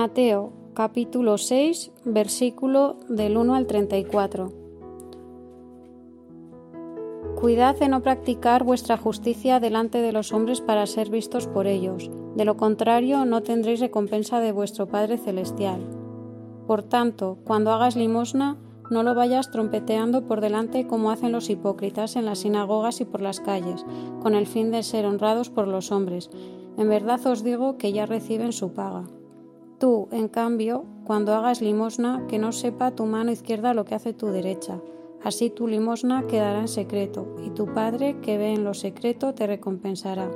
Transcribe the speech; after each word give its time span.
Mateo 0.00 0.52
capítulo 0.74 1.38
6 1.38 1.90
versículo 2.04 2.98
del 3.08 3.36
1 3.36 3.56
al 3.56 3.66
34. 3.66 4.52
Cuidad 7.34 7.76
de 7.76 7.88
no 7.88 8.00
practicar 8.00 8.62
vuestra 8.62 8.96
justicia 8.96 9.58
delante 9.58 10.00
de 10.00 10.12
los 10.12 10.32
hombres 10.32 10.60
para 10.60 10.86
ser 10.86 11.10
vistos 11.10 11.48
por 11.48 11.66
ellos, 11.66 12.12
de 12.36 12.44
lo 12.44 12.56
contrario 12.56 13.24
no 13.24 13.42
tendréis 13.42 13.80
recompensa 13.80 14.38
de 14.38 14.52
vuestro 14.52 14.86
Padre 14.86 15.18
Celestial. 15.18 15.80
Por 16.68 16.84
tanto, 16.84 17.38
cuando 17.42 17.72
hagas 17.72 17.96
limosna, 17.96 18.56
no 18.90 19.02
lo 19.02 19.16
vayas 19.16 19.50
trompeteando 19.50 20.28
por 20.28 20.40
delante 20.40 20.86
como 20.86 21.10
hacen 21.10 21.32
los 21.32 21.50
hipócritas 21.50 22.14
en 22.14 22.24
las 22.24 22.38
sinagogas 22.38 23.00
y 23.00 23.04
por 23.04 23.20
las 23.20 23.40
calles, 23.40 23.84
con 24.22 24.36
el 24.36 24.46
fin 24.46 24.70
de 24.70 24.84
ser 24.84 25.06
honrados 25.06 25.50
por 25.50 25.66
los 25.66 25.90
hombres. 25.90 26.30
En 26.76 26.88
verdad 26.88 27.26
os 27.26 27.42
digo 27.42 27.78
que 27.78 27.92
ya 27.92 28.06
reciben 28.06 28.52
su 28.52 28.72
paga. 28.72 29.02
Tú, 29.78 30.08
en 30.10 30.26
cambio, 30.26 30.84
cuando 31.04 31.34
hagas 31.34 31.60
limosna, 31.60 32.26
que 32.26 32.40
no 32.40 32.50
sepa 32.50 32.90
tu 32.90 33.06
mano 33.06 33.30
izquierda 33.30 33.74
lo 33.74 33.84
que 33.84 33.94
hace 33.94 34.12
tu 34.12 34.26
derecha. 34.26 34.80
Así 35.22 35.50
tu 35.50 35.68
limosna 35.68 36.26
quedará 36.26 36.60
en 36.60 36.68
secreto, 36.68 37.36
y 37.44 37.50
tu 37.50 37.72
Padre, 37.72 38.20
que 38.20 38.38
ve 38.38 38.54
en 38.54 38.64
lo 38.64 38.74
secreto, 38.74 39.34
te 39.34 39.46
recompensará. 39.46 40.30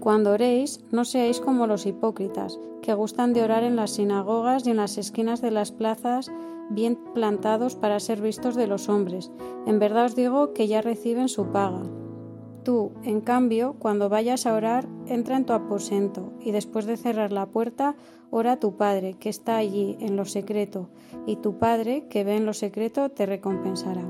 Cuando 0.00 0.30
oréis, 0.30 0.82
no 0.90 1.04
seáis 1.04 1.40
como 1.40 1.66
los 1.66 1.84
hipócritas, 1.84 2.58
que 2.80 2.94
gustan 2.94 3.34
de 3.34 3.42
orar 3.42 3.64
en 3.64 3.76
las 3.76 3.90
sinagogas 3.90 4.66
y 4.66 4.70
en 4.70 4.78
las 4.78 4.96
esquinas 4.96 5.42
de 5.42 5.50
las 5.50 5.72
plazas, 5.72 6.32
bien 6.70 6.98
plantados 7.12 7.76
para 7.76 8.00
ser 8.00 8.22
vistos 8.22 8.54
de 8.54 8.66
los 8.66 8.88
hombres. 8.88 9.30
En 9.66 9.78
verdad 9.78 10.06
os 10.06 10.16
digo 10.16 10.54
que 10.54 10.68
ya 10.68 10.80
reciben 10.80 11.28
su 11.28 11.46
paga. 11.46 11.82
Tú, 12.62 12.92
en 13.04 13.22
cambio, 13.22 13.76
cuando 13.78 14.10
vayas 14.10 14.44
a 14.44 14.54
orar, 14.54 14.86
entra 15.06 15.36
en 15.36 15.46
tu 15.46 15.54
aposento 15.54 16.32
y 16.40 16.50
después 16.50 16.84
de 16.84 16.98
cerrar 16.98 17.32
la 17.32 17.46
puerta, 17.46 17.96
ora 18.30 18.52
a 18.52 18.60
tu 18.60 18.76
Padre, 18.76 19.14
que 19.14 19.30
está 19.30 19.56
allí 19.56 19.96
en 20.00 20.16
lo 20.16 20.26
secreto, 20.26 20.90
y 21.26 21.36
tu 21.36 21.58
Padre, 21.58 22.06
que 22.10 22.22
ve 22.22 22.36
en 22.36 22.44
lo 22.44 22.52
secreto, 22.52 23.08
te 23.08 23.24
recompensará. 23.24 24.04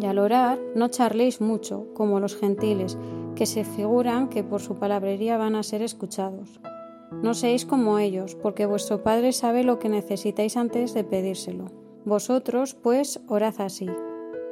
Y 0.00 0.06
al 0.06 0.18
orar, 0.18 0.60
no 0.76 0.88
charléis 0.88 1.40
mucho, 1.40 1.88
como 1.94 2.20
los 2.20 2.36
gentiles, 2.36 2.96
que 3.34 3.46
se 3.46 3.64
figuran 3.64 4.28
que 4.28 4.44
por 4.44 4.60
su 4.60 4.76
palabrería 4.76 5.36
van 5.36 5.56
a 5.56 5.64
ser 5.64 5.82
escuchados. 5.82 6.60
No 7.22 7.34
seáis 7.34 7.66
como 7.66 7.98
ellos, 7.98 8.36
porque 8.36 8.66
vuestro 8.66 9.02
Padre 9.02 9.32
sabe 9.32 9.64
lo 9.64 9.80
que 9.80 9.88
necesitáis 9.88 10.56
antes 10.56 10.94
de 10.94 11.02
pedírselo. 11.02 11.66
Vosotros, 12.04 12.74
pues, 12.74 13.20
orad 13.26 13.60
así. 13.60 13.88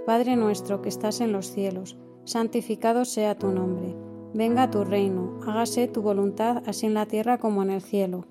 Padre 0.04 0.34
nuestro 0.34 0.82
que 0.82 0.88
estás 0.88 1.20
en 1.20 1.32
los 1.32 1.52
cielos, 1.52 1.96
santificado 2.28 3.06
sea 3.06 3.38
tu 3.38 3.48
nombre. 3.48 3.96
Venga 4.34 4.70
tu 4.70 4.84
reino, 4.84 5.40
hágase 5.46 5.88
tu 5.88 6.02
voluntad 6.02 6.62
así 6.66 6.84
en 6.84 6.92
la 6.92 7.06
tierra 7.06 7.38
como 7.38 7.62
en 7.62 7.70
el 7.70 7.80
cielo. 7.80 8.26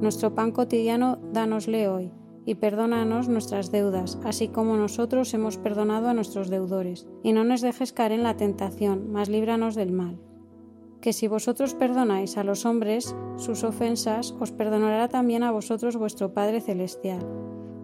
Nuestro 0.00 0.34
pan 0.34 0.52
cotidiano 0.52 1.18
dánosle 1.32 1.88
hoy, 1.88 2.12
y 2.44 2.54
perdónanos 2.54 3.28
nuestras 3.28 3.72
deudas, 3.72 4.18
así 4.24 4.46
como 4.46 4.76
nosotros 4.76 5.34
hemos 5.34 5.58
perdonado 5.58 6.08
a 6.08 6.14
nuestros 6.14 6.50
deudores. 6.50 7.08
Y 7.24 7.32
no 7.32 7.42
nos 7.42 7.60
dejes 7.60 7.92
caer 7.92 8.12
en 8.12 8.22
la 8.22 8.36
tentación, 8.36 9.10
mas 9.10 9.28
líbranos 9.28 9.74
del 9.74 9.90
mal. 9.90 10.20
Que 11.00 11.12
si 11.12 11.26
vosotros 11.26 11.74
perdonáis 11.74 12.36
a 12.36 12.44
los 12.44 12.64
hombres 12.64 13.16
sus 13.36 13.64
ofensas, 13.64 14.36
os 14.38 14.52
perdonará 14.52 15.08
también 15.08 15.42
a 15.42 15.50
vosotros 15.50 15.96
vuestro 15.96 16.32
Padre 16.32 16.60
Celestial. 16.60 17.26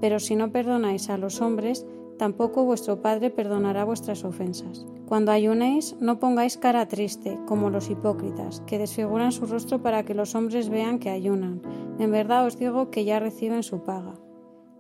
Pero 0.01 0.21
si 0.21 0.37
no 0.37 0.53
perdonáis 0.53 1.11
a 1.11 1.19
los 1.19 1.41
hombres, 1.41 1.85
tampoco 2.19 2.65
vuestro 2.65 3.01
Padre 3.01 3.31
perdonará 3.31 3.85
vuestras 3.85 4.25
ofensas. 4.25 4.87
Cuando 5.07 5.33
ayunéis, 5.33 5.97
no 6.01 6.19
pongáis 6.19 6.59
cara 6.59 6.87
triste, 6.87 7.39
como 7.47 7.71
los 7.71 7.89
hipócritas, 7.89 8.61
que 8.67 8.79
desfiguran 8.79 9.33
su 9.33 9.47
rostro 9.47 9.81
para 9.81 10.03
que 10.03 10.15
los 10.15 10.35
hombres 10.35 10.69
vean 10.69 10.99
que 10.99 11.09
ayunan. 11.09 11.63
En 11.99 12.11
verdad 12.11 12.45
os 12.47 12.59
digo 12.59 12.91
que 12.91 13.05
ya 13.05 13.19
reciben 13.19 13.63
su 13.63 13.85
paga. 13.85 14.15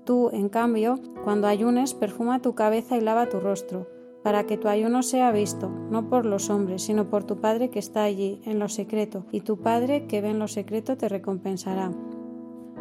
Tú, 0.04 0.30
en 0.32 0.48
cambio, 0.48 0.98
cuando 1.24 1.46
ayunes, 1.46 1.94
perfuma 1.94 2.42
tu 2.42 2.54
cabeza 2.54 2.96
y 2.96 3.00
lava 3.00 3.28
tu 3.28 3.40
rostro, 3.40 3.88
para 4.22 4.44
que 4.44 4.58
tu 4.58 4.68
ayuno 4.68 5.02
sea 5.02 5.32
visto, 5.32 5.70
no 5.70 6.08
por 6.10 6.26
los 6.26 6.50
hombres, 6.50 6.82
sino 6.82 7.08
por 7.08 7.24
tu 7.24 7.40
Padre 7.40 7.70
que 7.70 7.78
está 7.78 8.02
allí, 8.02 8.42
en 8.44 8.58
lo 8.58 8.68
secreto, 8.68 9.24
y 9.32 9.40
tu 9.40 9.58
Padre 9.58 10.06
que 10.06 10.20
ve 10.20 10.30
en 10.30 10.38
lo 10.38 10.48
secreto 10.48 10.96
te 10.96 11.08
recompensará. 11.08 11.90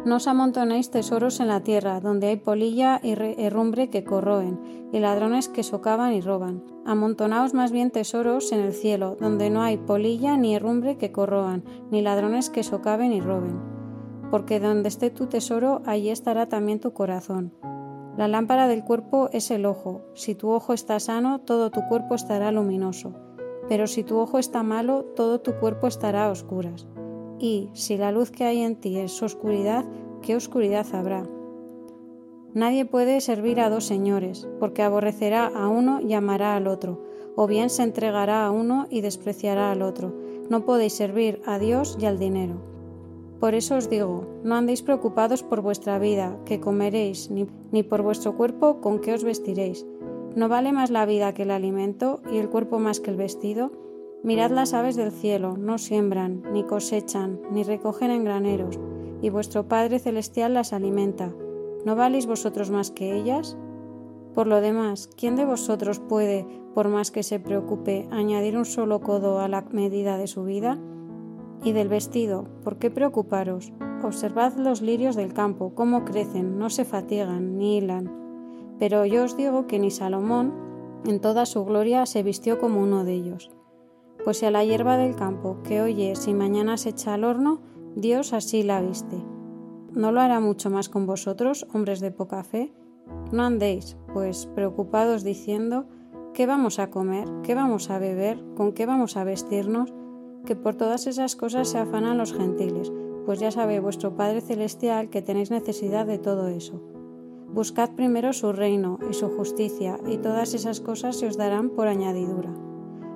No 0.04 0.16
os 0.16 0.28
amontonéis 0.28 0.90
tesoros 0.90 1.40
en 1.40 1.48
la 1.48 1.60
tierra, 1.60 2.00
donde 2.00 2.28
hay 2.28 2.36
polilla 2.36 3.00
y 3.02 3.12
herrumbre 3.12 3.90
que 3.90 4.04
corroen, 4.04 4.88
y 4.92 5.00
ladrones 5.00 5.48
que 5.48 5.62
socavan 5.62 6.12
y 6.12 6.20
roban. 6.20 6.62
Amontonaos 6.86 7.52
más 7.52 7.72
bien 7.72 7.90
tesoros 7.90 8.52
en 8.52 8.60
el 8.60 8.72
cielo, 8.72 9.16
donde 9.20 9.50
no 9.50 9.60
hay 9.62 9.76
polilla 9.76 10.36
ni 10.36 10.54
herrumbre 10.54 10.96
que 10.96 11.12
corroan, 11.12 11.64
ni 11.90 12.00
ladrones 12.00 12.48
que 12.48 12.62
socaven 12.62 13.12
y 13.12 13.20
roben. 13.20 13.60
Porque 14.30 14.60
donde 14.60 14.88
esté 14.88 15.10
tu 15.10 15.26
tesoro, 15.26 15.82
allí 15.84 16.10
estará 16.10 16.48
también 16.48 16.80
tu 16.80 16.92
corazón. 16.92 17.52
La 18.16 18.28
lámpara 18.28 18.68
del 18.68 18.84
cuerpo 18.84 19.28
es 19.32 19.50
el 19.50 19.66
ojo. 19.66 20.02
Si 20.14 20.34
tu 20.34 20.50
ojo 20.50 20.72
está 20.72 21.00
sano, 21.00 21.40
todo 21.40 21.70
tu 21.70 21.82
cuerpo 21.88 22.14
estará 22.14 22.50
luminoso. 22.52 23.14
Pero 23.68 23.86
si 23.86 24.04
tu 24.04 24.18
ojo 24.18 24.38
está 24.38 24.62
malo, 24.62 25.04
todo 25.16 25.40
tu 25.40 25.54
cuerpo 25.54 25.86
estará 25.86 26.26
a 26.26 26.30
oscuras. 26.30 26.86
Y 27.38 27.68
si 27.72 27.96
la 27.96 28.12
luz 28.12 28.30
que 28.30 28.44
hay 28.44 28.60
en 28.60 28.76
ti 28.76 28.98
es 28.98 29.22
oscuridad, 29.22 29.84
¿qué 30.22 30.34
oscuridad 30.34 30.86
habrá? 30.92 31.24
Nadie 32.54 32.84
puede 32.84 33.20
servir 33.20 33.60
a 33.60 33.70
dos 33.70 33.84
señores, 33.84 34.48
porque 34.58 34.82
aborrecerá 34.82 35.46
a 35.46 35.68
uno 35.68 36.00
y 36.00 36.14
amará 36.14 36.56
al 36.56 36.66
otro, 36.66 37.04
o 37.36 37.46
bien 37.46 37.70
se 37.70 37.82
entregará 37.82 38.44
a 38.44 38.50
uno 38.50 38.86
y 38.90 39.00
despreciará 39.00 39.70
al 39.70 39.82
otro. 39.82 40.12
No 40.48 40.64
podéis 40.64 40.94
servir 40.94 41.40
a 41.46 41.58
Dios 41.58 41.96
y 42.00 42.06
al 42.06 42.18
dinero. 42.18 42.54
Por 43.38 43.54
eso 43.54 43.76
os 43.76 43.88
digo, 43.88 44.26
no 44.42 44.56
andéis 44.56 44.82
preocupados 44.82 45.44
por 45.44 45.60
vuestra 45.60 45.98
vida, 46.00 46.36
que 46.44 46.58
comeréis, 46.58 47.30
ni, 47.30 47.46
ni 47.70 47.84
por 47.84 48.02
vuestro 48.02 48.36
cuerpo, 48.36 48.80
con 48.80 49.00
qué 49.00 49.14
os 49.14 49.22
vestiréis. 49.22 49.86
¿No 50.34 50.48
vale 50.48 50.72
más 50.72 50.90
la 50.90 51.06
vida 51.06 51.32
que 51.34 51.42
el 51.42 51.52
alimento 51.52 52.20
y 52.32 52.38
el 52.38 52.48
cuerpo 52.48 52.80
más 52.80 52.98
que 52.98 53.10
el 53.10 53.16
vestido? 53.16 53.70
Mirad 54.24 54.50
las 54.50 54.74
aves 54.74 54.96
del 54.96 55.12
cielo, 55.12 55.56
no 55.56 55.78
siembran, 55.78 56.42
ni 56.52 56.64
cosechan, 56.64 57.40
ni 57.52 57.62
recogen 57.62 58.10
en 58.10 58.24
graneros, 58.24 58.78
y 59.22 59.30
vuestro 59.30 59.68
Padre 59.68 60.00
Celestial 60.00 60.54
las 60.54 60.72
alimenta. 60.72 61.32
¿No 61.84 61.94
valéis 61.94 62.26
vosotros 62.26 62.70
más 62.70 62.90
que 62.90 63.16
ellas? 63.16 63.56
Por 64.34 64.48
lo 64.48 64.60
demás, 64.60 65.08
¿quién 65.16 65.36
de 65.36 65.44
vosotros 65.44 66.00
puede, 66.00 66.46
por 66.74 66.88
más 66.88 67.12
que 67.12 67.22
se 67.22 67.38
preocupe, 67.38 68.08
añadir 68.10 68.58
un 68.58 68.64
solo 68.64 69.00
codo 69.00 69.38
a 69.38 69.48
la 69.48 69.62
medida 69.70 70.18
de 70.18 70.26
su 70.26 70.42
vida? 70.44 70.78
Y 71.62 71.72
del 71.72 71.88
vestido, 71.88 72.48
¿por 72.64 72.78
qué 72.78 72.90
preocuparos? 72.90 73.72
Observad 74.02 74.56
los 74.56 74.82
lirios 74.82 75.14
del 75.14 75.32
campo, 75.32 75.74
cómo 75.74 76.04
crecen, 76.04 76.58
no 76.58 76.70
se 76.70 76.84
fatigan, 76.84 77.56
ni 77.56 77.78
hilan. 77.78 78.12
Pero 78.80 79.04
yo 79.06 79.24
os 79.24 79.36
digo 79.36 79.66
que 79.66 79.78
ni 79.78 79.90
Salomón, 79.90 80.52
en 81.04 81.20
toda 81.20 81.46
su 81.46 81.64
gloria, 81.64 82.04
se 82.06 82.22
vistió 82.24 82.58
como 82.58 82.80
uno 82.82 83.04
de 83.04 83.14
ellos. 83.14 83.50
Pues 84.24 84.42
a 84.42 84.50
la 84.50 84.64
hierba 84.64 84.96
del 84.96 85.16
campo, 85.16 85.58
que 85.62 85.80
oye 85.80 86.16
si 86.16 86.34
mañana 86.34 86.76
se 86.76 86.90
echa 86.90 87.14
al 87.14 87.24
horno, 87.24 87.60
Dios 87.94 88.32
así 88.32 88.62
la 88.62 88.80
viste. 88.80 89.16
¿No 89.92 90.12
lo 90.12 90.20
hará 90.20 90.38
mucho 90.40 90.70
más 90.70 90.88
con 90.88 91.06
vosotros, 91.06 91.66
hombres 91.72 92.00
de 92.00 92.10
poca 92.10 92.44
fe? 92.44 92.72
No 93.32 93.42
andéis, 93.42 93.96
pues, 94.12 94.46
preocupados 94.54 95.24
diciendo, 95.24 95.86
¿qué 96.34 96.46
vamos 96.46 96.78
a 96.78 96.90
comer? 96.90 97.26
¿Qué 97.42 97.54
vamos 97.54 97.90
a 97.90 97.98
beber? 97.98 98.44
¿Con 98.54 98.72
qué 98.72 98.86
vamos 98.86 99.16
a 99.16 99.24
vestirnos? 99.24 99.92
Que 100.44 100.56
por 100.56 100.74
todas 100.74 101.06
esas 101.06 101.36
cosas 101.36 101.68
se 101.68 101.78
afanan 101.78 102.18
los 102.18 102.34
gentiles, 102.34 102.92
pues 103.24 103.40
ya 103.40 103.50
sabe 103.50 103.80
vuestro 103.80 104.14
Padre 104.14 104.40
Celestial 104.40 105.10
que 105.10 105.22
tenéis 105.22 105.50
necesidad 105.50 106.06
de 106.06 106.18
todo 106.18 106.48
eso. 106.48 106.82
Buscad 107.52 107.94
primero 107.94 108.32
su 108.32 108.52
reino 108.52 108.98
y 109.10 109.14
su 109.14 109.30
justicia, 109.30 109.98
y 110.06 110.18
todas 110.18 110.54
esas 110.54 110.80
cosas 110.80 111.16
se 111.16 111.26
os 111.26 111.36
darán 111.36 111.70
por 111.70 111.88
añadidura. 111.88 112.67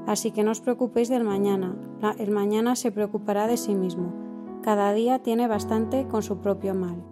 Así 0.07 0.33
que 0.33 0.43
no 0.43 0.51
os 0.51 0.61
preocupéis 0.61 1.09
del 1.09 1.25
mañana, 1.25 1.77
el 2.19 2.31
mañana 2.31 2.75
se 2.77 2.91
preocupará 2.91 3.47
de 3.47 3.57
sí 3.57 3.75
mismo. 3.75 4.13
Cada 4.63 4.93
día 4.93 5.21
tiene 5.21 5.49
bastante 5.49 6.07
con 6.09 6.23
su 6.23 6.39
propio 6.39 6.75
mal. 6.75 7.12